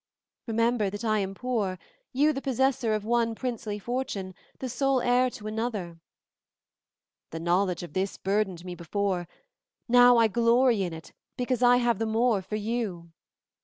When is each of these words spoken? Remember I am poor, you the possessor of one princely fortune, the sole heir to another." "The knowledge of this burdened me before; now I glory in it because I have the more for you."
Remember 0.47 0.89
I 1.03 1.19
am 1.19 1.35
poor, 1.35 1.77
you 2.11 2.33
the 2.33 2.41
possessor 2.41 2.95
of 2.95 3.05
one 3.05 3.35
princely 3.35 3.77
fortune, 3.77 4.33
the 4.57 4.67
sole 4.67 4.99
heir 4.99 5.29
to 5.29 5.45
another." 5.45 5.99
"The 7.29 7.39
knowledge 7.39 7.83
of 7.83 7.93
this 7.93 8.17
burdened 8.17 8.65
me 8.65 8.73
before; 8.73 9.27
now 9.87 10.17
I 10.17 10.27
glory 10.27 10.81
in 10.81 10.91
it 10.93 11.13
because 11.37 11.61
I 11.61 11.77
have 11.77 11.99
the 11.99 12.07
more 12.07 12.41
for 12.41 12.55
you." 12.55 13.11